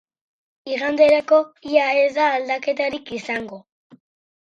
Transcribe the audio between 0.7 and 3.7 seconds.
Iganderako, ia ez da aldaketarik izango.